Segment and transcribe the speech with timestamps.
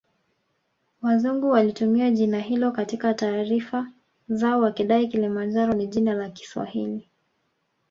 [1.01, 3.87] Wazungu walitumia jina hilo katika taarifa
[4.29, 7.09] zao wakidai Kilimanjaro ni jina la Kiswahili